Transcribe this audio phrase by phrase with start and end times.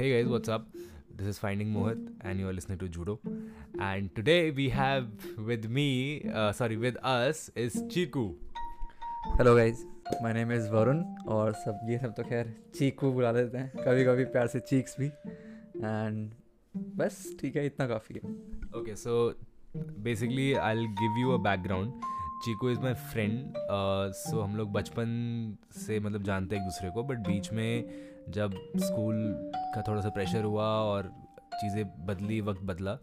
[0.00, 0.66] Hey guys, what's up?
[1.14, 3.20] This is Finding Mohit, and you are listening to Judo.
[3.78, 8.22] And today we have with me, uh, sorry, with us is Chiku.
[9.38, 9.84] Hello guys
[10.22, 11.02] my name is Varun
[11.36, 14.96] और सब ये सब तो खैर चीकू बुला लेते हैं कभी कभी प्यार से चीक्स
[15.00, 16.30] भी एंड
[17.02, 18.34] बस ठीक है इतना काफ़ी है
[18.80, 19.34] Okay, so
[20.08, 22.08] basically I'll give you a background.
[22.46, 23.58] Chiku is my friend.
[23.68, 25.10] Uh, so हम लोग बचपन
[25.86, 29.16] से मतलब जानते हैं एक दूसरे को बट बीच में जब स्कूल
[29.74, 31.12] का थोड़ा सा प्रेशर हुआ और
[31.54, 32.94] चीज़ें बदली वक्त बदला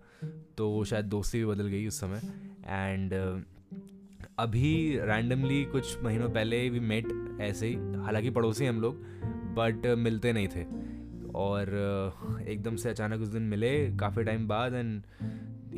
[0.58, 2.22] तो वो शायद दोस्ती भी बदल गई उस समय।
[2.68, 3.14] एंड
[4.40, 7.08] अभी रैंडमली कुछ महीनों पहले भी मेट
[7.42, 9.02] ऐसे ही हालाँकि पड़ोसी हम लोग
[9.58, 10.64] बट मिलते नहीं थे।
[11.36, 15.02] और uh, एकदम से अचानक उस दिन मिले काफ़ी टाइम बाद and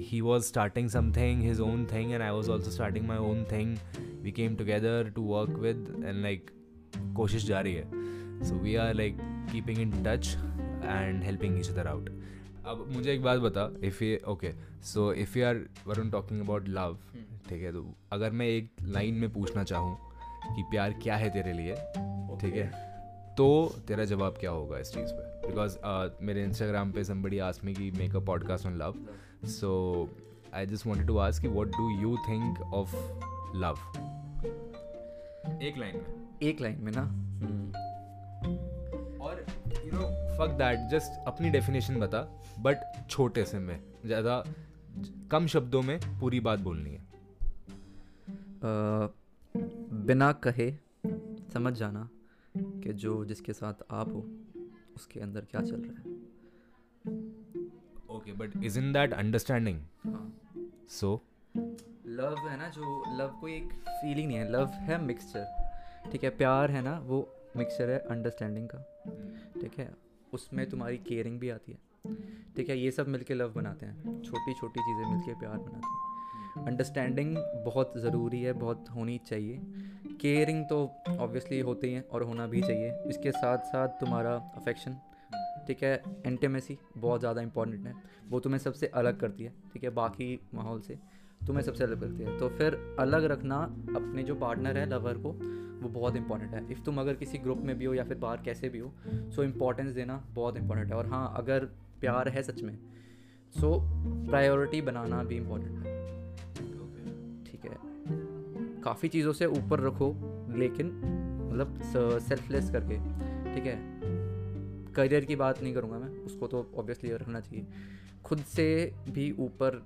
[0.09, 3.73] he was starting something his own thing and i was also starting my own thing.
[4.23, 6.51] We came together to work with and like
[7.15, 7.83] कोशिश जारी है।
[8.43, 9.17] So we are like
[9.51, 10.35] keeping in touch
[10.83, 12.09] and helping each other out
[12.65, 15.55] अब मुझे एक बात बता if ये okay so if you are
[15.87, 16.97] Varun talking about love
[17.49, 19.97] ठीक है तो अगर मैं एक लाइन में पूछना चाहूँ
[20.55, 21.75] कि प्यार क्या है तेरे लिए
[22.37, 22.89] ठीक है
[23.37, 25.47] तो तेरा जवाब क्या होगा इस चीज़ पे?
[25.47, 28.95] बिकॉज़ uh, मेरे इंस्टाग्राम पे somebody asked me कि make a podcast on love
[29.45, 30.09] so
[30.53, 32.95] I just wanted to ask कि what do you think of
[33.55, 33.77] love
[35.63, 36.05] एक लाइन में।
[36.43, 37.09] एक लाइन में ना?
[37.11, 37.88] नो
[40.39, 42.21] फक दैट जस्ट अपनी डेफिनेशन बता
[42.59, 44.43] बट छोटे से में ज़्यादा
[45.31, 47.07] कम शब्दों में पूरी बात बोलनी है।
[48.61, 49.13] अ,
[50.05, 50.71] बिना कहे
[51.53, 52.07] समझ जाना
[52.55, 54.25] कि जो जिसके साथ आप हो
[54.95, 56.17] उसके अंदर क्या चल रहा है।
[58.09, 59.79] Okay but is in that understanding
[60.89, 61.21] so
[62.07, 66.29] love है ना जो लव कोई एक फीलिंग नहीं है लव है मिक्सचर ठीक है
[66.29, 68.79] प्यार है ना वो मिक्सचर है अंडरस्टैंडिंग का।
[69.61, 69.91] ठीक है
[70.33, 71.77] उसमें तुम्हारी केयरिंग भी आती है।
[72.55, 76.65] ठीक है, ये सब मिलके लव बनाते हैं। छोटी छोटी चीज़ें मिलके प्यार बनाते हैं।
[76.65, 77.35] अंडरस्टैंडिंग
[77.65, 79.59] बहुत ज़रूरी है, बहुत होनी चाहिए।
[80.21, 80.79] केयरिंग तो
[81.09, 84.97] ऑब्वियसली होती ही और होना भी चाहिए। इसके साथ साथ तुम्हारा अफेक्शन
[85.67, 87.93] ठीक है इंटीमेसी बहुत ज़्यादा इंपॉर्टेंट है।
[88.29, 90.97] वो तुम्हें सबसे अलग करती है, ठीक है, बाकी माहौल से।
[91.47, 93.57] तुम्हें सबसे अलग करती है। तो फिर अलग रखना
[93.95, 95.31] अपने जो पार्टनर है लवर को,
[95.79, 98.37] वो बहुत इंपॉर्टेंट है। इफ़ तुम अगर किसी ग्रुप में भी हो या फिर बाहर
[98.37, 101.65] कैसे भी हो सो इम्पोर्टेंस देना बहुत इंपॉर्टेंट है। और हाँ अगर
[101.99, 102.77] प्यार है सच में
[103.51, 103.79] सो
[104.29, 105.83] प्रायोरिटी बनाना भी इम्पोर्टेंट है।
[107.43, 107.77] ठीक है।
[108.81, 110.15] काफ़ी चीज़ों से ऊपर रखो,
[110.55, 110.87] लेकिन
[111.51, 111.81] मतलब
[112.19, 112.95] सेल्फलेस करके।
[113.53, 113.99] ठीक है?
[114.93, 117.65] करियर की बात नहीं करूँगा मैं, उसको तो ऑब्वियसली रखना चाहिए।
[118.25, 119.85] खुद से भी ऊपर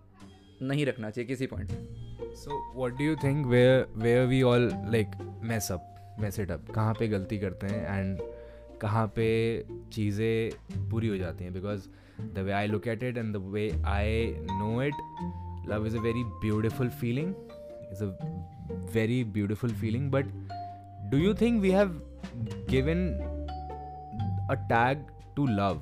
[0.61, 1.71] नहीं रखना चाहिए किसी point
[2.35, 5.07] so what do you think where where we all like
[5.43, 8.17] mess up mess it up कहाँ पे गलती करते हैं एंड
[8.81, 9.27] कहाँ पे
[9.93, 11.53] चीज़ें पूरी हो जाती हैं?
[11.53, 11.87] Because
[12.21, 14.93] the way I look at it and the way I know it
[15.69, 17.33] love is a very beautiful feeling
[17.91, 18.07] is a
[18.93, 20.25] very beautiful feeling but
[21.11, 22.01] do you think we have
[22.69, 23.07] given
[24.51, 25.81] a tag to love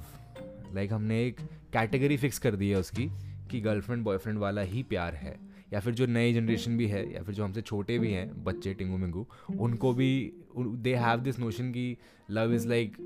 [0.74, 1.40] like हमने एक
[1.74, 3.12] category fix कर दी है उसकी।
[3.52, 5.36] कि girlfriend boyfriend वाला ही प्यार है,
[5.74, 8.74] या फिर जो नए जनरेशन भी है, या फिर जो हमसे छोटे भी हैं, बच्चे
[8.74, 9.26] टिंगू मिंगू,
[9.60, 10.12] उनको भी
[10.58, 11.96] दे हैव दिस नोशन कि
[12.32, 12.98] लव इज़ लाइक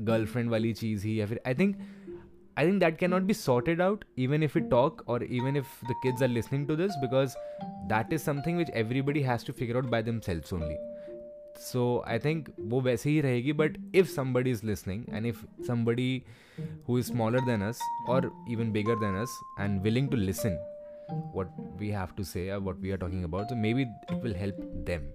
[0.00, 1.76] गर्लफ्रेंड वाली चीज़ ही, या फिर I think
[2.56, 5.80] I think that can not be sorted out even if you talk और even if
[5.86, 7.34] the kids are listening to this because
[7.88, 10.76] that is something which everybody has to figure out by themselves only
[11.58, 16.22] so I think वो वैसे ही रहेगी but if somebody is listening and if somebody
[16.88, 20.58] who is smaller than us और even bigger than us and willing to listen
[21.36, 21.48] what
[21.80, 25.08] we have to say what we are talking about maybe it will help them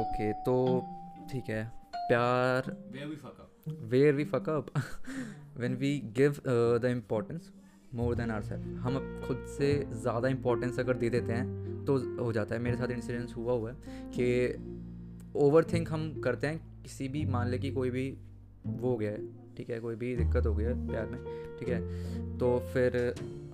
[0.00, 0.56] okay तो
[1.30, 1.64] ठीक है।
[1.94, 2.76] प्यार
[3.68, 4.70] where we fuck up
[5.58, 6.40] when we give
[6.82, 7.52] the importance
[7.94, 12.54] more than ourself हम खुद से ज़्यादा importance अगर दे देते हैं तो हो जाता
[12.54, 13.76] है। मेरे साथ इंसिडेंस हुआ हुआ है
[14.16, 14.77] कि
[15.38, 18.08] ओवर थिंक हम करते हैं, किसी भी मान ले कि कोई भी
[18.66, 19.18] वो हो गया है,
[19.56, 21.20] ठीक है, कोई भी दिक्कत हो गया है प्यार में,
[21.58, 22.96] ठीक है तो फिर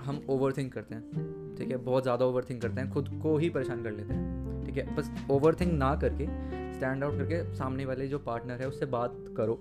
[0.02, 3.36] हम ओवर थिंक करते हैं, ठीक है, बहुत ज़्यादा ओवर थिंक करते हैं, खुद को
[3.38, 6.26] ही परेशान कर लेते हैं, ठीक है, बस ओवर थिंक ना करके
[6.74, 9.54] स्टैंड आउट करके सामने वाले जो पार्टनर है उससे बात करो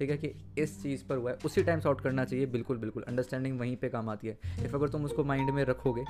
[0.00, 3.02] ठीक है, कि इस चीज़ पर हुआ है। उसी टाइम सॉर्ट करना चाहिए। बिल्कुल बिल्कुल।
[3.02, 6.04] अंडरस्टैंडिंग वहीं पे काम आती है। इफ़ अगर तुम उसको माइंड में रखोगे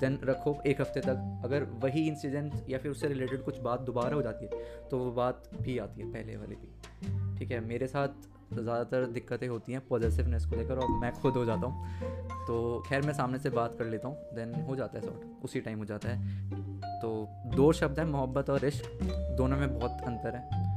[0.00, 4.16] देन रखो एक हफ़्ते तक। अगर वही इंसिडेंट या फिर उससे रिलेटेड कुछ बात दोबारा
[4.16, 7.86] हो जाती है तो वो बात भी आती है, पहले वाली भी। ठीक है, मेरे
[7.86, 12.82] साथ ज़्यादातर दिक्कतें होती हैं पॉजिटिवनेस को लेकर, और मैं खुद हो जाता हूँ। तो
[12.88, 15.78] खैर, मैं सामने से बात कर लेता हूँ देन हो जाता है सॉर्ट उसी टाइम
[15.78, 17.10] हो जाता है। तो
[17.56, 19.02] दो शब्द हैं, मोहब्बत और इश्क।
[19.38, 20.73] दोनों में बहुत अंतर है।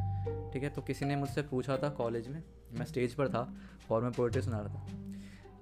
[0.54, 0.70] ठीक है?
[0.70, 3.54] तो किसी ने मुझसे पूछा था कॉलेज में, मैं स्टेज पर था,
[3.92, 4.88] और मैं पोइट्री सुना रहा था।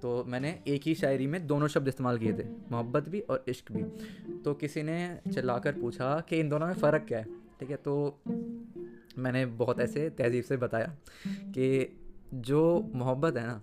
[0.02, 3.72] तो मैंने एक ही शायरी में दोनों शब्द इस्तेमाल किए थे, मोहब्बत भी और इश्क
[3.72, 3.82] भी।
[4.42, 7.24] तो किसी ने चिल्लाकर पूछा कि इन दोनों में फ़र्क क्या है?
[7.60, 8.20] ठीक है तो
[9.18, 10.96] मैंने बहुत ऐसे तहजीब से बताया
[11.26, 11.98] कि
[12.34, 13.62] जो मोहब्बत है ना,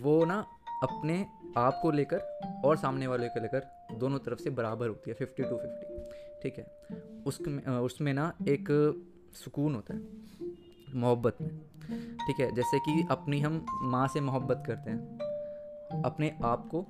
[0.00, 0.46] वो ना
[0.82, 1.26] अपने
[1.56, 2.18] आप को लेकर
[2.64, 3.66] और सामने वाले को लेकर
[3.98, 6.66] दोनों तरफ़ से बराबर होती है फिफ्टी टू फिफ्टी ठीक है?
[7.26, 8.68] उसमें उसमें ना एक
[9.34, 10.00] सुकून होता है
[10.94, 11.50] मोहब्बत में।
[12.18, 16.86] ठीक है जैसे कि अपनी हम माँ से मोहब्बत करते हैं अपने आप को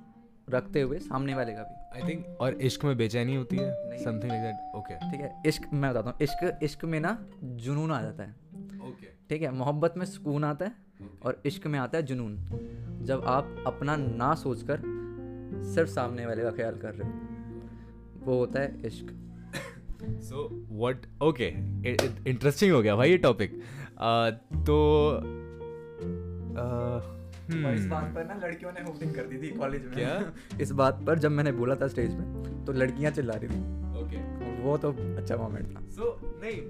[0.49, 3.97] रखते हुए सामने वाले का भी। आई थिंक और इश्क में बेचैनी होती है?
[3.97, 7.91] समथिंग लाइक दैट ओके ठीक है इश्क मैं बताता हूँ इश्क इश्क में ना जुनून
[7.91, 9.29] आ जाता है। Okay okay.
[9.29, 12.37] ठीक है मोहब्बत में सुकून आता है और इश्क में आता है जुनून।
[13.05, 14.81] जब आप अपना ना सोचकर
[15.73, 19.05] सिर्फ़ सामने वाले का ख्याल कर रहे हो वो होता है इश्क।
[20.03, 21.47] सो व्हाट ओके
[22.29, 23.61] इंटरेस्टिंग हो गया भाई ये टॉपिक
[24.65, 24.77] तो
[27.51, 29.93] और इस बात पर ना लड़कियों ने होपिंग कर दी थी कॉलेज में.
[29.93, 30.33] क्या?
[30.61, 33.59] इस बात पर जब मैंने बोला था स्टेज पे तो लड़कियाँ चिल्ला रही थी.
[34.01, 35.81] ओके वो तो अच्छा मोमेंट था.
[35.89, 36.61] सो नहीं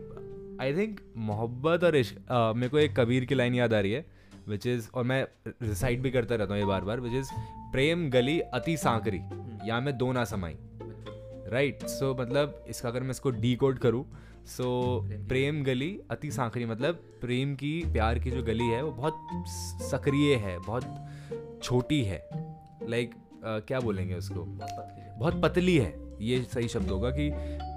[0.62, 3.92] आई थिंक मोहब्बत और इश्क uh, मेरे को एक कबीर की लाइन याद आ रही
[3.92, 4.06] है
[4.48, 7.30] विच इज़ और मैं रिसाइट भी करता रहता हूँ ये बार बार विच इज़
[7.72, 9.22] प्रेम गली अति सांकरी
[9.70, 10.58] या मैं दो ना समाई।
[11.52, 14.06] राइट सो मतलब इसका अगर मैं इसको डी कोड करूँ
[14.46, 14.68] सो
[15.28, 19.14] प्रेम गली अति सांकरी मतलब प्रेम की प्यार की जो गली है वो बहुत
[19.92, 21.10] सक्रिय है बहुत
[21.64, 22.30] छोटी है।
[22.90, 24.44] लाइक like, uh, क्या बोलेंगे उसको?
[25.20, 27.30] बहुत पतली है। ये सही शब्द होगा कि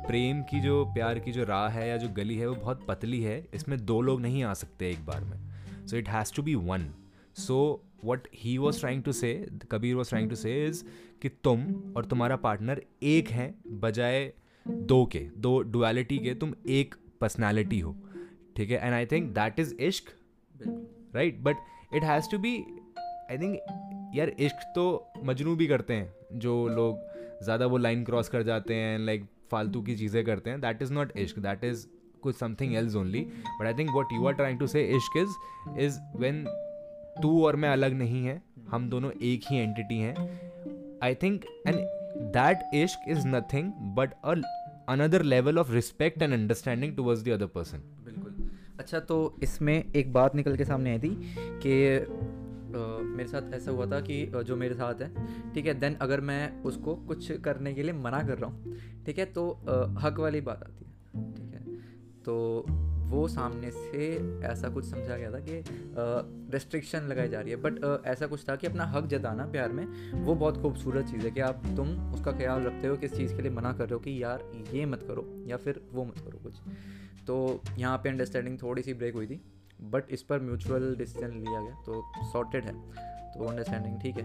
[0.07, 3.23] प्रेम की जो प्यार की जो राह है या जो गली है वो बहुत पतली
[3.23, 5.39] है इसमें दो लोग नहीं आ सकते एक बार में।
[5.87, 6.95] So it has to be one
[7.35, 10.85] so what he was trying to say Kabir was trying to say is
[11.25, 11.61] कि तुम
[11.97, 14.33] और तुम्हारा पार्टनर एक हैं बजाय
[14.67, 17.95] दो के दो डुअलिटी के तुम एक पर्सनैलिटी हो।
[18.57, 18.79] ठीक है?
[18.79, 20.11] And I think that is इश्क।
[21.15, 21.57] Right but
[21.95, 22.57] it has to be
[22.99, 24.85] I think यार इश्क तो
[25.25, 29.83] मजनू भी करते हैं जो लोग ज़्यादा वो लाइन क्रॉस कर जाते हैं लाइक फालतू
[29.83, 31.87] की चीज़ें करते हैं। दैट इज़ नॉट इश्क दैट इज़
[32.23, 35.85] कुछ something else only but I think what you are trying to say इश्क इज़
[35.85, 36.45] इज़ वेन
[37.23, 40.15] तू और मैं अलग नहीं है हम दोनों एक ही एंटिटी हैं
[41.05, 41.77] आई थिंक एंड
[42.35, 44.35] दैट इश्क is nothing but a
[44.89, 48.49] another level of respect and understanding towards the other person बिल्कुल।
[48.79, 51.17] अच्छा तो इसमें एक बात निकल के सामने आई थी
[51.65, 51.75] कि
[52.77, 54.15] मेरे साथ ऐसा हुआ था कि
[54.47, 55.09] जो मेरे साथ है,
[55.55, 59.19] ठीक है देन अगर मैं उसको कुछ करने के लिए मना कर रहा हूँ, ठीक
[59.19, 59.45] है तो
[60.03, 61.61] हक वाली बात आती है, ठीक है।
[62.25, 62.35] तो
[63.05, 64.07] वो सामने से
[64.47, 65.63] ऐसा कुछ समझा गया था कि
[66.53, 69.87] रेस्ट्रिक्शन लगाई जा रही है। बट ऐसा कुछ था कि अपना हक जताना प्यार में,
[70.15, 73.43] वो बहुत खूबसूरत चीज़ है कि आप, तुम उसका ख्याल रखते हो, किस चीज़ के
[73.43, 76.39] लिए मना कर रहे हो कि यार ये मत करो या फिर वो मत करो
[76.43, 76.61] कुछ।
[77.27, 79.41] तो यहाँ पे अंडरस्टैंडिंग थोड़ी सी ब्रेक हुई थी
[79.83, 82.03] बट इस पर म्यूचुअल डिसीज़न लिया गया तो
[82.33, 82.73] सॉर्टेड है।
[83.33, 84.25] तो अंडरस्टैंडिंग ठीक है।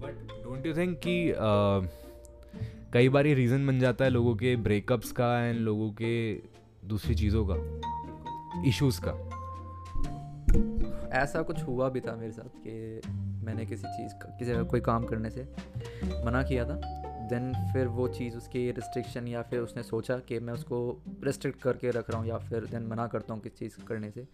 [0.00, 1.32] बट डोंट यू थिंक कि
[2.92, 6.12] कई बार ये रीज़न बन जाता है लोगों के ब्रेकअप्स का एंड लोगों के
[6.84, 9.12] दूसरी चीज़ों का इश्यूज़ का।
[11.12, 13.00] ऐसा कुछ हुआ भी था मेरे साथ कि
[13.44, 15.42] मैंने किसी चीज़ का, किसी का कोई काम करने से
[16.24, 16.80] मना किया था।
[17.28, 21.90] देन फिर वो चीज़ उसकी रिस्ट्रिक्शन या फिर उसने सोचा कि मैं उसको रिस्ट्रिक्ट करके
[21.90, 24.26] रख रहा हूँ या फिर देन मना करता हूँ किस चीज़ करने से।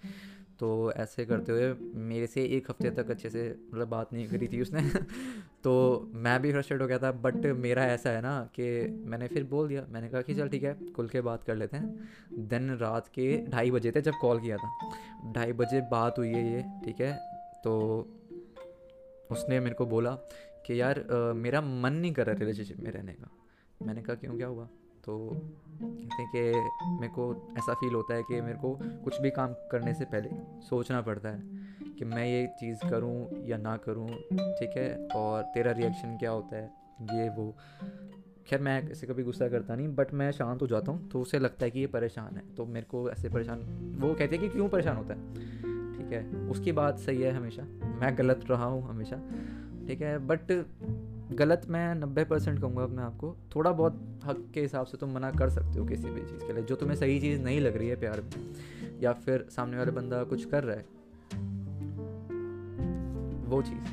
[0.60, 4.48] तो ऐसे करते हुए मेरे से एक हफ़्ते तक अच्छे से मतलब बात नहीं करी
[4.48, 4.81] थी उसने।
[5.65, 9.44] तो मैं भी फ्रस्ट्रेट हो गया था बट मेरा ऐसा है ना कि मैंने फिर
[9.44, 12.70] बोल दिया मैंने कहा कि चल ठीक है खुल के बात कर लेते हैं। देन
[12.70, 14.93] रात के ढाई बजे थे जब कॉल किया था।
[15.32, 17.19] ढाई बजे बात हुई है ये ठीक है?
[17.65, 18.00] तो
[19.31, 20.10] उसने मेरे को बोला
[20.67, 23.31] कि यार आ, मेरा मन नहीं कर रहा रिलेशनशिप में रहने का।
[23.86, 24.36] मैंने कहा क्यों?
[24.36, 24.69] क्या हुआ?
[25.08, 25.36] तो
[25.82, 26.41] कहते हैं कि
[27.00, 30.31] मेरे को ऐसा फील होता है कि मेरे को कुछ भी काम करने से पहले
[30.60, 31.43] सोचना पड़ता है
[31.98, 35.06] कि मैं ये चीज़ करूँ या ना करूँ, ठीक है?
[35.06, 36.70] और तेरा रिएक्शन क्या होता है?
[37.03, 37.55] ये, वो।
[38.46, 41.38] खैर, मैं ऐसे कभी गुस्सा करता नहीं बट मैं शांत हो जाता हूँ तो उसे
[41.38, 43.60] लगता है कि ये परेशान है। तो मेरे को ऐसे परेशान,
[44.00, 45.34] वो कहते हैं कि क्यों परेशान होता है?
[45.94, 46.48] ठीक है?
[46.48, 49.17] उसकी बात सही है हमेशा। मैं गलत रहा हूँ हमेशा,
[49.86, 50.19] ठीक है?
[50.19, 50.41] बट
[51.32, 55.31] गलत मैं नब्बे परसेंट कहूँगा मैं आपको। थोड़ा बहुत हक के हिसाब से तुम मना
[55.31, 57.89] कर सकते हो किसी भी चीज़ के लिए, जो तुम्हें सही चीज़ नहीं लग रही
[57.89, 58.55] है प्यार में,
[59.01, 60.85] या फिर सामने वाला बंदा कुछ कर रहा है।
[63.47, 63.93] वो चीज़।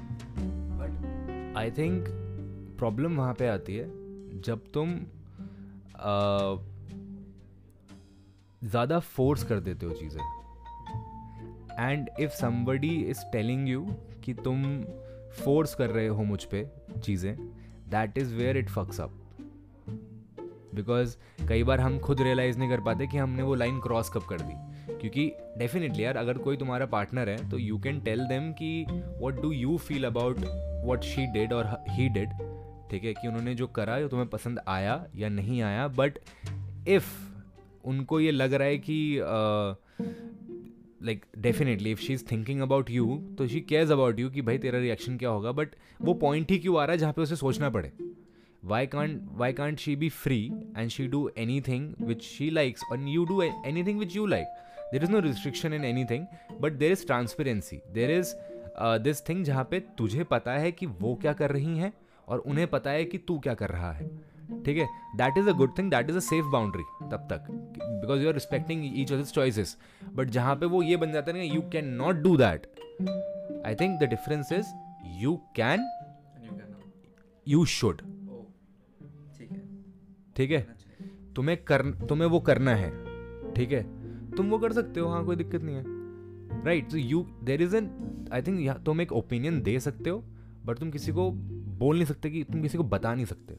[0.80, 2.08] बट आई थिंक
[2.80, 3.86] प्रॉब्लम वहाँ पे आती है,
[4.42, 4.96] जब तुम
[8.62, 10.22] ज़्यादा फोर्स कर देते हो चीज़ें।
[11.80, 13.86] And if somebody is telling you
[14.24, 14.64] कि तुम
[15.44, 17.36] फोर्स कर रहे हो मुझ पर चीज़ें
[17.90, 19.22] that is where it fucks up
[20.76, 21.16] because
[21.50, 24.42] कई बार हम खुद रियलाइज़ नहीं कर पाते कि हमने वो लाइन क्रॉस कब कर
[24.42, 24.54] दी।
[24.96, 28.86] क्योंकि डेफिनेटली यार, अगर कोई तुम्हारा पार्टनर है तो यू कैन टेल देम कि
[29.20, 30.40] what do you feel about
[30.86, 32.30] what she did और ही डिड
[32.92, 33.14] ठीक है?
[33.14, 36.20] कि उन्होंने जो करा जो तुम्हें पसंद आया या नहीं आया बट
[36.88, 37.08] इफ़
[37.86, 39.20] उनको ये लग रहा है कि
[41.06, 43.06] like definitely if she is thinking about you
[43.38, 45.52] तो शी केयर्स अबाउट यू कि भाई तेरा रिएक्शन क्या होगा?
[45.52, 45.70] बट
[46.02, 47.92] वो पॉइंट ही क्यों आ रहा है जहाँ पे उसे सोचना पड़े?
[48.66, 50.46] Why can't why can't she be free
[50.78, 51.30] and she do
[51.62, 53.42] anything which she likes और you do
[53.84, 54.46] anything which you like
[54.92, 56.26] there is no restriction in anything
[56.62, 58.34] but there is transparency there is
[59.04, 61.94] this thing जहाँ पे तुझे पता है कि वो क्या कर रही हैं
[62.28, 64.10] और उन्हें पता है कि तू क्या कर रहा है।
[64.66, 64.88] ठीक है?
[65.18, 68.34] That is a good thing that is a safe boundary तब तक because you are
[68.34, 69.78] respecting each others choices
[70.16, 72.68] but जहाँ पे वो ये बन जाता है ना you can not do that
[73.66, 74.74] I think the difference is
[75.22, 75.88] you can
[77.48, 78.02] you should
[80.36, 80.62] ठीक है.
[81.36, 82.90] तुम्हें कर तुम्हें वो करना है
[83.54, 83.84] ठीक है?
[84.32, 85.84] तुम वो कर सकते हो हाँ कोई दिक्कत नहीं है.
[86.66, 87.90] राइट तो you there is an
[88.34, 90.24] I think तुम एक ओपिनियन दे सकते हो
[90.66, 93.58] बट तुम किसी को बोल नहीं सकते कि तुम किसी को बता नहीं सकते.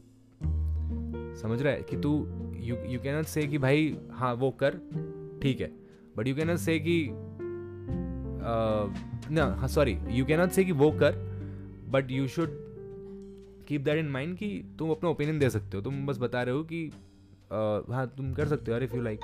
[1.43, 2.27] समझ रहा है कि तू
[2.57, 4.71] you you can not say कि भाई हाँ वो कर
[5.43, 5.73] ठीक है।
[6.17, 7.09] But you can not say कि
[9.35, 11.37] ना हाँ sorry you can not say कि वो कर
[11.89, 12.49] but you should
[13.69, 16.55] keep that in mind कि तुम अपना ओपिनियन दे सकते हो। तुम बस बता रहे
[16.55, 19.21] हो कि uh, हाँ तुम कर सकते हो यार if you like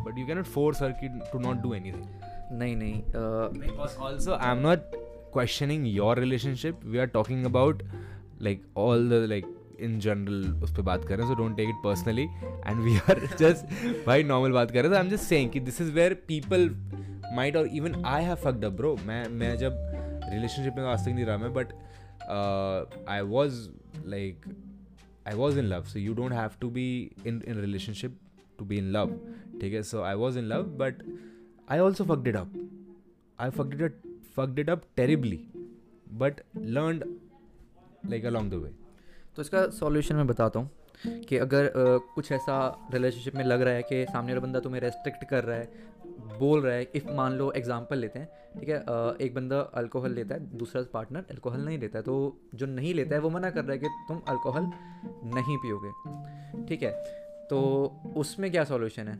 [0.00, 2.06] but you can not force her की to not do anything
[2.52, 4.78] नहीं नहीं because also I am not
[5.32, 7.82] questioning your relationship we are talking about
[8.42, 11.68] like all the like in general उस पर बात कर रहे हैं so don't take
[11.68, 12.22] it personally
[12.66, 13.64] and we are just
[14.06, 16.68] भाई normal बात कर रहे हैं। आई एम जस्ट सेइंग कि this is where people
[17.36, 19.72] might और even I have fucked up bro मैं मैं जब
[20.32, 21.66] रिलेशनशिप में आज तक नहीं रहा मैं but
[23.08, 23.68] I was
[24.06, 24.46] like
[25.28, 28.18] I was in love so you don't have to be in in relationship
[28.58, 29.20] to be in love
[29.60, 29.82] ठीक है?
[29.82, 31.02] So I was in love but
[31.70, 32.70] I also fucked it up
[33.40, 34.00] I fucked it
[34.36, 35.44] fucked it up terribly
[36.12, 37.02] but learn
[38.10, 38.87] like along the way
[39.38, 40.70] तो इसका solution मैं बताता हूँ
[41.06, 41.70] कि अगर आ,
[42.14, 45.56] कुछ ऐसा रिलेशनशिप में लग रहा है कि सामने वाला बंदा तुम्हें रेस्ट्रिक्ट कर रहा
[45.56, 45.72] है
[46.38, 48.28] बोल रहा है इफ़ मान लो एग्जांपल लेते हैं
[48.60, 48.76] ठीक है
[49.26, 53.14] एक बंदा अल्कोहल लेता है दूसरा पार्टनर अल्कोहल नहीं लेता है तो जो नहीं लेता
[53.14, 54.62] है वो मना कर रहा है कि तुम अल्कोहल
[55.24, 55.90] नहीं पियोगे
[56.66, 56.90] ठीक है?
[57.50, 59.18] तो उसमें क्या सॉल्यूशन है?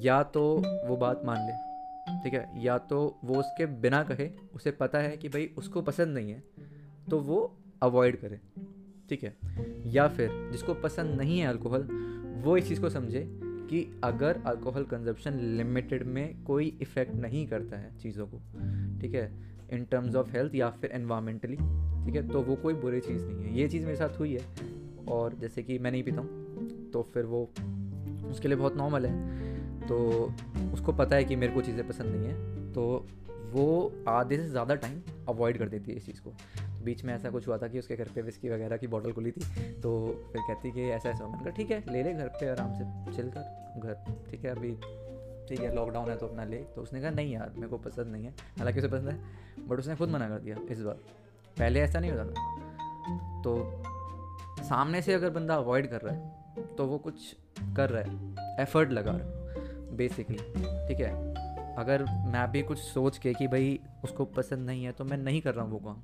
[0.00, 1.52] या तो वो बात मान ले
[2.24, 2.64] ठीक है?
[2.64, 6.42] या तो वो उसके बिना कहे उसे पता है कि भाई उसको पसंद नहीं है
[7.10, 8.38] तो वो अवॉइड करें,
[9.08, 9.34] ठीक है?
[9.86, 11.86] या फिर जिसको पसंद नहीं है अल्कोहल
[12.44, 13.26] वो इस चीज़ को समझे
[13.70, 18.38] कि अगर अल्कोहल कंजप्शन लिमिटेड में कोई इफ़ेक्ट नहीं करता है चीज़ों को,
[19.00, 19.30] ठीक है?
[19.72, 22.26] इन टर्म्स ऑफ़ हेल्थ या फिर एनवायरमेंटली ठीक है?
[22.28, 25.62] तो वो कोई बुरी चीज़ नहीं है। ये चीज़ मेरे साथ हुई है और जैसे
[25.62, 27.42] कि मैं नहीं पीता हूँ तो फिर वो
[28.30, 29.98] उसके लिए बहुत नॉर्मल है। तो
[30.72, 33.06] उसको पता है कि मेरे को चीज़ें पसंद नहीं है तो
[33.52, 36.32] वो आधे से ज़्यादा टाइम अवॉइड कर देती है इस चीज़ को।
[36.82, 39.30] बीच में ऐसा कुछ हुआ था कि उसके घर पे विस्की वगैरह की बॉटल खुली
[39.30, 39.40] थी
[39.80, 39.90] तो
[40.32, 43.16] फिर कहती कि ऐसा ऐसा मैंने कहा, ठीक है, ले ले घर पे आराम से
[43.16, 43.94] चिल कर, घर,
[44.30, 44.72] ठीक है, अभी,
[45.48, 48.06] ठीक है लॉकडाउन है तो अपना ले। तो उसने कहा, नहीं यार, मेरे को पसंद
[48.06, 50.98] नहीं है। हालाँकि उसे पसंद है बट उसने खुद मना कर दिया इस बार।
[51.58, 56.86] पहले ऐसा नहीं होता था। तो सामने से अगर बंदा अवॉइड कर रहा है तो
[56.86, 57.36] वो कुछ
[57.76, 60.36] कर रहा है एफर्ट लगा रहा है बेसिकली
[60.88, 61.10] ठीक है?
[61.78, 65.40] अगर मैं भी कुछ सोच के कि भाई उसको पसंद नहीं है तो मैं नहीं
[65.40, 66.02] कर रहा हूँ वो काम।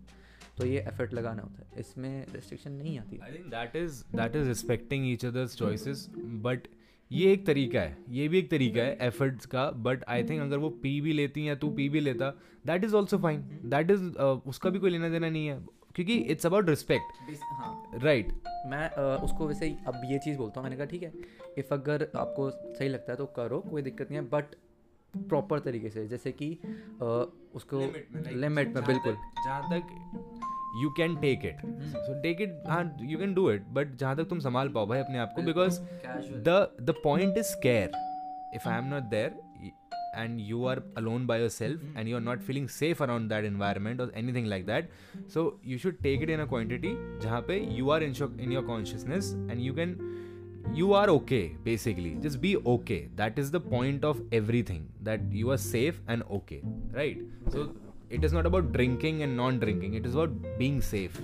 [0.58, 4.36] तो ये एफर्ट लगाना होता है। इसमें रिस्ट्रिक्शन नहीं आती। I think that is that
[4.36, 6.68] is respecting each others choices but
[7.10, 10.58] ये एक तरीका है ये भी एक तरीका है एफर्ट्स का बट आई थिंक अगर
[10.58, 12.30] वो पी भी लेती हैं तू पी भी लेता
[12.66, 14.04] that is also fine that is
[14.46, 18.32] उसका भी कोई लेना देना नहीं है क्योंकि इट्स अबाउट रिस्पेक्ट हाँ। राइट
[18.66, 21.12] मैं uh, उसको वैसे अब ये चीज़ बोलता हूँ मैंने कहा ठीक है
[21.58, 24.54] इफ़ अगर आपको सही लगता है तो करो कोई दिक्कत नहीं है बट
[25.28, 26.50] प्रॉपर तरीके से जैसे कि
[27.54, 29.94] उसको लिमिट में बिल्कुल। जहाँ तक
[30.82, 31.60] you can take it
[31.96, 35.00] so take it हाँ you can do it but जहाँ तक तुम संभाल पाओ भाई
[35.00, 37.90] अपने आप को because the the point is care
[38.54, 39.40] if I am not there
[40.16, 43.44] and you are alone by your self and you are not feeling safe around that
[43.44, 44.90] environment और anything like that
[45.34, 48.64] so you should take it in a quantity जहाँ पे you are in in your
[48.64, 49.96] consciousness and you can
[50.74, 54.20] you are okay basically just be okay that is the point of
[54.62, 56.60] everything that you are safe and okay
[56.94, 57.72] right so
[58.12, 61.20] it is not about drinking and non drinking it is about being safe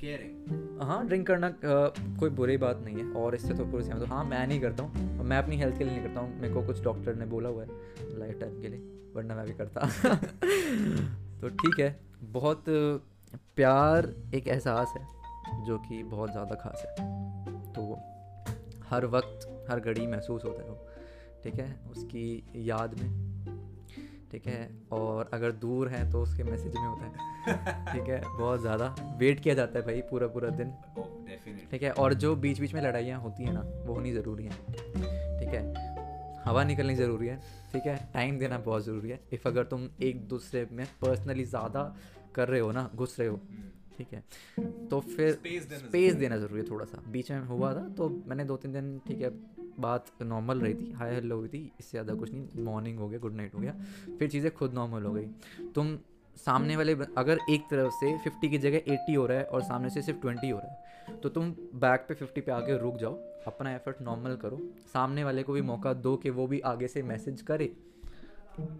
[0.00, 4.24] caring हाँ drink करना कोई बुरी बात नहीं है। और इससे तो कुछ तो हाँ
[4.24, 6.82] मैं नहीं करता हूँ। मैं अपनी हेल्थ के लिए नहीं करता हूँ। मेरे को कुछ
[6.84, 8.80] डॉक्टर ने बोला हुआ है लाइफ टाइम के लिए,
[9.14, 9.80] वरना मैं भी करता।
[11.40, 11.98] तो ठीक है।
[12.32, 12.64] बहुत
[13.56, 15.04] प्यार एक एहसास है,
[15.66, 16.94] जो कि बहुत ज़्यादा खास है।
[17.72, 17.98] तो
[18.90, 20.86] हर वक्त हर घड़ी महसूस होता है वो
[21.44, 21.68] ठीक है?
[21.90, 23.26] उसकी याद में
[24.32, 24.70] ठीक है?
[24.92, 28.20] और अगर दूर है तो उसके मैसेज में होता है ठीक है?
[28.38, 30.72] बहुत ज़्यादा वेट किया जाता है भाई पूरा पूरा दिन।
[31.70, 31.90] ठीक है?
[31.92, 35.62] और जो बीच बीच में लड़ाइयाँ होती हैं ना वो होनी ज़रूरी हैं ठीक है?
[36.44, 37.36] हवा निकलनी ज़रूरी है
[37.72, 37.96] ठीक है?
[38.14, 41.82] टाइम देना बहुत ज़रूरी है। इफ़ अगर तुम एक दूसरे में पर्सनली ज़्यादा
[42.34, 43.40] कर रहे हो ना घुस रहे हो
[43.98, 44.22] ठीक है।
[44.88, 48.56] तो फिर स्पेस देना ज़रूरी है। थोड़ा सा बीच में हुआ था तो मैंने दो
[48.56, 49.30] तीन दिन ठीक है
[49.80, 53.18] बात नॉर्मल रही थी हाई हेलो हुई थी इससे ज़्यादा कुछ नहीं मॉर्निंग हो गया
[53.18, 53.74] गुड नाइट हो गया
[54.18, 55.26] फिर चीज़ें खुद नॉर्मल हो गई।
[55.74, 55.96] तुम
[56.36, 59.90] सामने वाले अगर एक तरफ़ से फिफ्टी की जगह एट्टी हो रहा है और सामने
[59.90, 63.14] से सिर्फ़ ट्वेंटी हो रहा है तो तुम बैक पे फिफ्टी पे आके रुक जाओ
[63.46, 64.60] अपना एफर्ट नॉर्मल करो
[64.92, 67.72] सामने वाले को भी मौका दो कि वो भी आगे से मैसेज करे।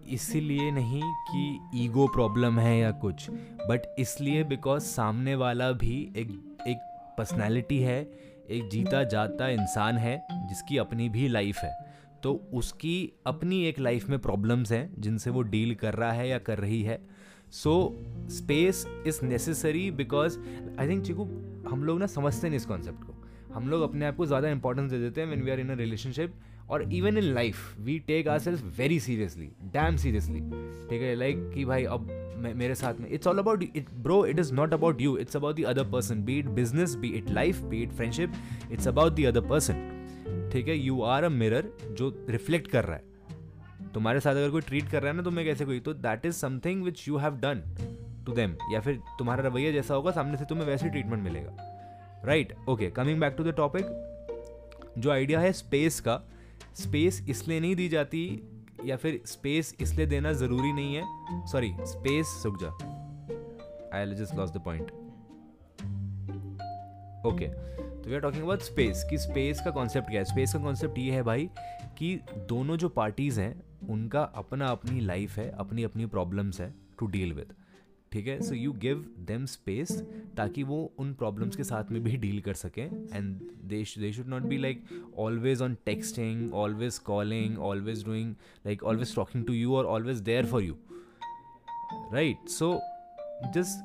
[0.09, 3.29] इसीलिए नहीं कि ईगो प्रॉब्लम है या कुछ,
[3.69, 6.31] बट इसलिए बिकॉज़ सामने वाला भी एक
[6.67, 6.77] एक
[7.17, 8.01] पर्सनैलिटी है,
[8.49, 10.17] एक जीता जाता इंसान है,
[10.49, 11.71] जिसकी अपनी भी लाइफ है।
[12.23, 16.37] तो उसकी अपनी एक लाइफ में प्रॉब्लम्स हैं, जिनसे वो डील कर रहा है या
[16.39, 16.99] कर रही है।
[17.51, 17.73] So
[18.29, 20.37] space is necessary because
[20.79, 21.23] I think Chiku,
[21.69, 23.15] हम लोग ना समझते नहीं इस कॉन्सेप्ट को।
[23.53, 25.75] हम लोग अपने आप को ज़्यादा इंपॉर्टेंस दे देते हैं when we are in a
[25.75, 26.33] relationship
[26.69, 30.39] और even in life we take our self very seriously damn seriously
[30.89, 32.07] ठीक है लाइक कि भाई अब
[32.55, 35.55] मेरे साथ में it's all about it bro it is not about you it's about
[35.55, 38.33] the other person be it business be it life be it friendship
[38.71, 42.95] it's about the other person ठीक है यू आर अ मिरर जो reflect कर रहा
[42.95, 43.07] है।
[43.93, 46.35] तुम्हारे साथ अगर कोई ट्रीट कर रहा है ना तुम्हें कैसे कोई तो that is
[46.35, 47.61] something which you have done
[48.25, 52.53] to them या फिर तुम्हारा रवैया जैसा होगा, सामने से तुम्हें वैसे ट्रीटमेंट मिलेगा। Right
[52.69, 53.85] okay coming back to the topic
[54.97, 56.21] जो आइडिया है स्पेस का
[56.75, 58.23] स्पेस इसलिए नहीं दी जाती
[58.85, 62.69] या फिर स्पेस इसलिए देना ज़रूरी नहीं है। सॉरी स्पेस सुख जा।
[63.93, 64.91] I just lost the point
[67.25, 70.25] okay तो we are talking about space कि स्पेस का कॉन्सेप्ट क्या है?
[70.25, 71.49] स्पेस का कॉन्सेप्ट ये है भाई
[71.97, 72.15] कि
[72.49, 77.33] दोनों जो पार्टीज़ हैं, उनका अपना अपनी लाइफ है अपनी अपनी प्रॉब्लम्स है टू डील
[77.33, 77.53] विद
[78.11, 78.41] ठीक है?
[78.41, 80.03] So you give them space
[80.37, 84.27] ताकि वो उन प्रॉब्लम्स के साथ में भी डील कर सकें। And they they should
[84.27, 84.83] not be like
[85.17, 90.45] always on texting always calling always doing like always talking to you और always there
[90.45, 90.75] for you
[92.13, 92.81] right so
[93.55, 93.79] just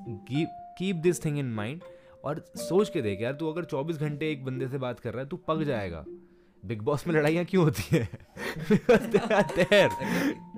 [0.78, 1.80] keep this thing in mind
[2.24, 5.22] और सोच के देख यार तू अगर 24 घंटे एक बंदे से बात कर रहा
[5.22, 6.04] है तू पक जाएगा।
[6.66, 8.04] बिग बॉस में लड़ाइयाँ क्यों होती है?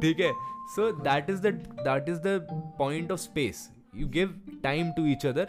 [0.00, 0.55] ठीक है?
[0.74, 1.52] So that is the
[1.86, 2.34] that is the
[2.78, 3.60] point of space.
[3.94, 5.46] You give time to each other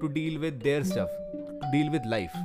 [0.00, 1.14] to deal with their stuff
[1.62, 2.36] to deal with life.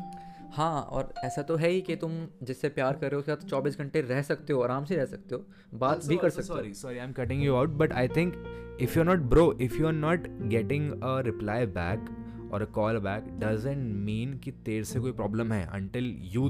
[0.53, 2.11] हाँ और ऐसा तो है ही कि तुम
[2.43, 5.05] जिससे प्यार कर रहे हो उसके साथ चौबीस घंटे रह सकते हो आराम से रह
[5.05, 7.69] सकते हो बात also, भी कर सकते हो। Sorry sorry I am cutting you out
[7.69, 8.33] but I think
[8.81, 12.65] if you are not bro if you are not getting a reply back और a
[12.65, 16.49] call back doesn't mean कि तेर से कोई प्रॉब्लम है अनटिल यू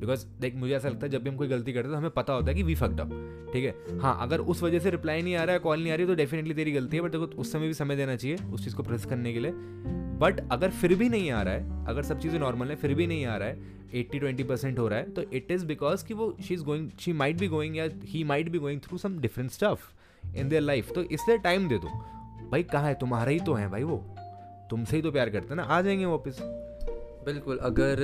[0.00, 2.10] बिकॉज़ देख, मुझे ऐसा लगता है जब भी हम कोई गलती करते हैं तो हमें
[2.10, 3.10] पता होता है कि वी फक्ड अप
[3.52, 3.98] ठीक है?
[3.98, 6.14] हाँ अगर उस वजह से रिप्लाई नहीं आ रहा है कॉल नहीं आ रही तो
[6.14, 8.82] डेफिनेटली तेरी गलती है बट देखो, उस समय भी समय देना चाहिए, उस चीज़ को
[8.82, 9.52] प्रेस करने के लिए।
[10.20, 13.06] बट अगर फिर भी नहीं आ रहा है, अगर सब चीज़ें नॉर्मल है, फिर भी
[13.06, 16.14] नहीं आ रहा है एट्टी ट्वेंटी परसेंट हो रहा है तो इट इज़ बिकॉज़ कि
[16.14, 19.18] वो she is going she might be going या he might be going through some
[19.18, 19.80] different stuff
[20.36, 21.88] in their life तो इसलिए टाइम दे दो।
[22.50, 22.94] भाई, कहाँ है?
[22.94, 23.96] तुम्हारा ही तो है भाई वो।
[24.70, 26.38] तुमसे ही तो प्यार करते हैं ना। आ जाएँगे वापस।
[27.24, 27.96] बिल्कुल, अगर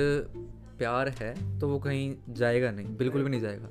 [0.83, 3.69] प्यार है तो वो कहीं जाएगा नहीं बिल्कुल भी नहीं जाएगा।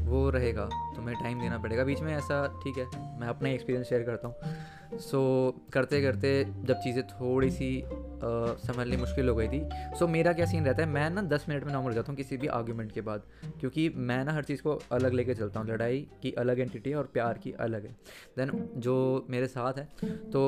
[0.00, 0.64] वो रहेगा
[0.96, 2.84] तुम्हें टाइम देना पड़ेगा। बीच में ऐसा ठीक है
[3.20, 7.70] मैं अपना ही एक्सपीरियंस शेयर करता हूँ। सो so, करते करते जब चीज़ें थोड़ी सी
[7.84, 11.46] संभलनी मुश्किल हो गई थी सो so, मेरा क्या सीन रहता है मैं ना दस
[11.48, 13.22] मिनट में नॉर्मल जाता हूँ किसी भी आर्ग्यूमेंट के बाद
[13.60, 16.96] क्योंकि मैं ना हर चीज़ को अलग लेके चलता हूँ। लड़ाई की अलग एंटिटी है
[16.96, 17.92] और प्यार की अलग है।
[18.36, 19.88] देन जो मेरे साथ है
[20.30, 20.42] तो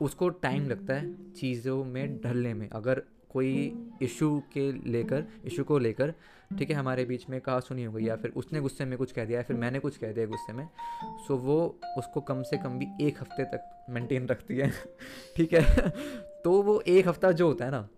[0.00, 5.78] उसको टाइम लगता है चीज़ों में ढलने में। अगर कोई इशू के लेकर, इशू को
[5.78, 6.14] लेकर,
[6.58, 9.12] ठीक है, हमारे बीच में कहा सुनी हो गई या फिर उसने गुस्से में कुछ
[9.12, 10.68] कह दिया, या फिर मैंने कुछ कह दिया गुस्से में,
[11.02, 14.70] सो वो उसको कम से कम भी एक हफ़्ते तक मेंटेन रखती है,
[15.36, 15.90] ठीक है?
[16.44, 17.88] तो वो एक हफ़्ता जो होता है ना,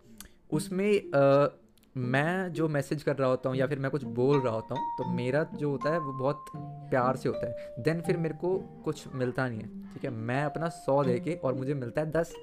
[0.51, 1.03] उसमें
[1.95, 4.83] मैं जो मैसेज कर रहा होता हूँ या फिर मैं कुछ बोल रहा होता हूँ
[4.99, 6.45] तो मेरा जो होता है वो बहुत
[6.91, 10.11] प्यार से होता है। देन फिर मेरे को कुछ मिलता नहीं है, ठीक है?
[10.11, 12.35] मैं अपना सौ दे के और मुझे मिलता है दस,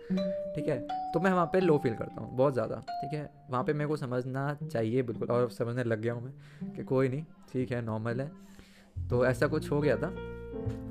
[0.56, 0.80] ठीक है?
[1.14, 3.30] तो मैं वहाँ पे लो फील करता हूँ बहुत ज़्यादा, ठीक है?
[3.50, 7.10] वहाँ पे मेरे को समझना चाहिए बिल्कुल, और समझने लग गया हूँ मैं कि कोई
[7.10, 8.32] नहीं, ठीक है नॉर्मल है।
[9.10, 10.14] तो ऐसा कुछ हो गया था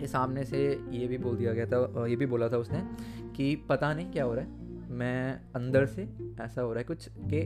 [0.01, 0.59] ये सामने से
[0.91, 2.83] ये भी बोल दिया गया था ये भी बोला था उसने
[3.37, 6.09] कि पता नहीं क्या हो रहा है, मैं अंदर से
[6.41, 7.43] ऐसा हो रहा है कुछ कि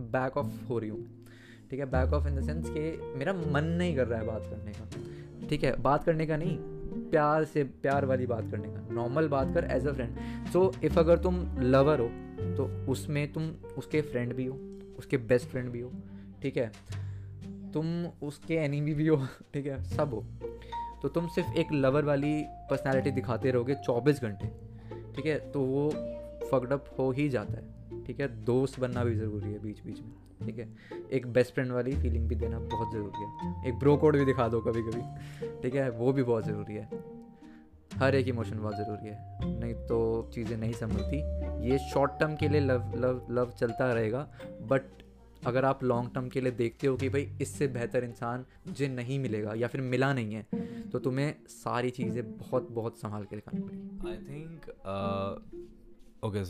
[0.00, 1.04] बैक ऑफ़ हो रही हूँ।
[1.70, 4.46] ठीक है back off in the sense कि मेरा मन नहीं कर रहा है बात
[4.46, 6.56] करने का। ठीक है, बात करने का नहीं,
[7.10, 10.16] प्यार से, प्यार वाली बात करने का। नॉर्मल बात कर as a friend
[10.52, 12.08] so if अगर तुम लवर हो
[12.56, 14.58] तो उसमें तुम उसके फ्रेंड भी हो,
[14.98, 15.92] उसके बेस्ट फ्रेंड भी हो।
[16.42, 16.72] ठीक है?
[17.72, 19.16] तुम उसके एनिमी भी हो,
[19.54, 19.82] ठीक है?
[19.84, 20.24] सब हो।
[21.02, 24.46] तो तुम सिर्फ़ एक लवर वाली पर्सनैलिटी दिखाते रहोगे चौबीस घंटे।
[25.14, 25.38] ठीक है?
[25.52, 25.90] तो वो
[26.50, 27.77] फकडअप हो ही जाता है।
[28.08, 28.26] ठीक है?
[28.44, 30.12] दोस्त बनना भी ज़रूरी है बीच बीच में,
[30.44, 30.68] ठीक है?
[31.12, 34.48] एक बेस्ट फ्रेंड वाली फीलिंग भी देना बहुत ज़रूरी है। एक ब्रो कोड भी दिखा
[34.48, 35.90] दो कभी कभी ठीक है?
[35.90, 37.16] वो भी बहुत ज़रूरी है।
[37.94, 41.16] हर एक इमोशन बहुत ज़रूरी है। नहीं तो चीज़ें नहीं संभलती।
[41.68, 44.26] ये शॉर्ट टर्म के लिए लव लव लव चलता रहेगा
[44.70, 44.82] बट
[45.46, 49.18] अगर आप लॉन्ग टर्म के लिए देखते हो कि भाई इससे बेहतर इंसान मुझे नहीं
[49.18, 50.46] मिलेगा या फिर मिला नहीं है
[50.92, 54.70] तो तुम्हें सारी चीज़ें बहुत बहुत संभाल के दिखानी पड़ेगी। I think
[56.24, 56.44] okay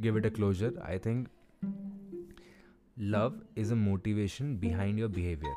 [0.00, 1.28] give it a closure I think
[2.96, 5.54] love is a motivation behind your behaviour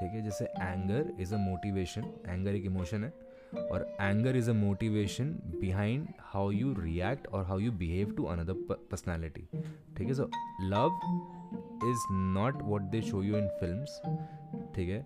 [0.00, 3.12] ठीक है, जैसे anger is a motivation anger एक इमोशन है,
[3.54, 8.76] और anger is a motivation behind how you react और how you behave to another
[8.90, 9.42] personality
[9.96, 10.30] ठीक है so
[10.62, 11.00] love
[11.90, 13.84] is not what they show you in film
[14.74, 15.04] ठीक है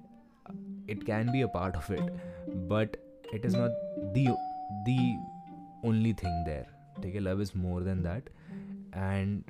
[0.90, 2.12] it can be a part of it
[2.73, 2.97] but
[3.35, 3.71] it is not
[4.14, 5.09] the
[5.88, 8.31] only thing there ठीक है love is more than that
[8.97, 9.43] and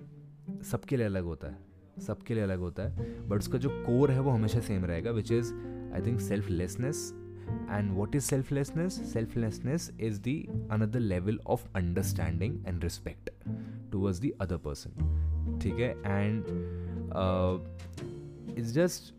[0.63, 1.59] सबके लिए अलग होता है,
[2.07, 5.33] सबके लिए अलग होता है बट उसका जो कोर है वो हमेशा सेम रहेगा which
[5.33, 5.55] is
[5.95, 7.15] I think selflessness
[7.71, 13.31] and what is selflessness selflessness is the another level of understanding and respect
[13.93, 14.91] towards the other person
[15.63, 15.91] ठीक है?
[16.07, 16.45] And
[18.59, 19.15] it's just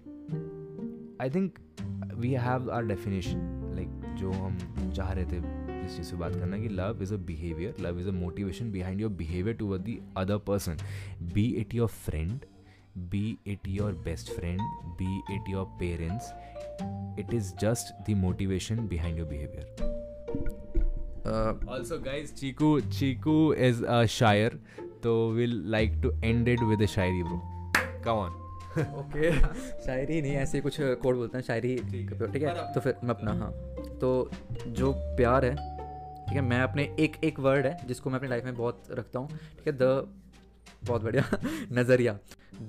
[1.21, 1.59] I think
[2.15, 3.37] we have our definition
[3.75, 4.57] like जो हम
[4.91, 7.99] चाह रहे थे जिस चीज़ से बात करना है कि love is a behaviour love
[7.99, 10.77] is a motivation behind your behaviour to the other person
[11.33, 12.39] be it your friend
[13.11, 14.61] be it your best friend
[14.99, 16.31] be it your parents
[17.19, 19.65] it is just the motivation behind your behaviour
[21.69, 24.59] also guys Chiku Chiku is a शायर
[25.03, 27.41] तो will like to end it with a Shayari bro
[28.05, 28.41] come on
[28.99, 29.31] okay
[29.85, 32.11] शायरी नहीं ऐसे कुछ code बोलते हैं शायरी ठीक
[32.43, 33.51] है। तो फिर मैं अपना हाँ।
[34.01, 34.29] तो
[34.67, 35.72] जो प्यार है
[36.33, 39.19] ठीक है मैं अपने एक एक वर्ड है जिसको मैं अपनी लाइफ में बहुत रखता
[39.19, 40.13] हूँ ठीक है द
[40.85, 41.23] बहुत बढ़िया
[41.71, 42.19] नज़रिया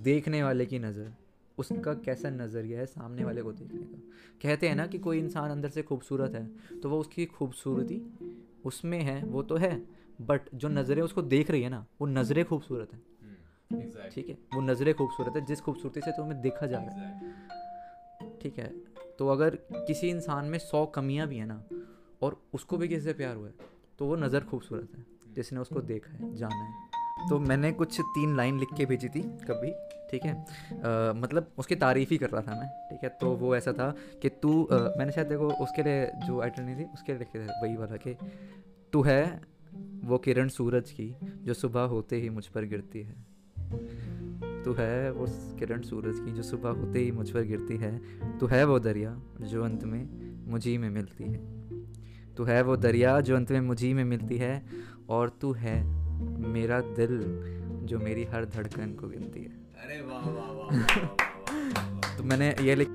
[0.03, 1.13] देखने वाले की नज़र
[1.59, 3.99] उसका कैसा नज़रिया है सामने वाले को देखने का।
[4.43, 8.01] कहते हैं ना कि कोई इंसान अंदर से खूबसूरत है तो वो उसकी खूबसूरती
[8.65, 9.83] उसमें है वो तो है
[10.21, 13.03] बट जो नज़रें उसको देख रही है ना वो नज़रें खूबसूरत हैं।
[13.73, 18.39] हम्म, ठीक है वो नज़रें खूबसूरत है जिस खूबसूरती से तुम्हें देखा जा रहा है
[18.43, 18.73] ठीक है
[19.19, 21.63] तो अगर किसी इंसान में सौ कमियाँ भी हैं ना
[22.25, 23.55] और उसको भी किसी से प्यार हुआ है?
[23.99, 28.37] तो वो नज़र खूबसूरत है जिसने उसको देखा है जाना है। तो मैंने कुछ तीन
[28.37, 29.71] लाइन लिख के भेजी थी कभी
[30.11, 30.33] ठीक है?
[30.33, 33.09] आ, मतलब उसकी तारीफ़ ही कर रहा था मैं ठीक है?
[33.21, 36.85] तो वो ऐसा था कि तू आ, मैंने शायद देखो उसके लिए जो नहीं थी
[36.85, 38.17] उसके लिए लिखे थे वही वाला कि
[38.93, 39.43] तू है
[40.05, 43.15] वो किरण सूरज की जो सुबह होते ही मुझ पर गिरती है।
[44.65, 45.27] तू है वो
[45.59, 47.93] किरण सूरज की जो सुबह होते ही मुझ पर गिरती है।
[48.39, 50.05] तू है वो दरिया जो अंत में
[50.51, 51.64] मुझी में मिलती है।
[52.37, 54.67] तू है वो दरिया जो अंत में मुझी में मिलती है
[55.09, 55.85] और तू है
[56.49, 57.19] मेरा दिल
[57.87, 59.53] जो मेरी हर धड़कन को गिनती है।
[59.85, 62.89] अरे वाह वाह वाह तो मैंने ये लिख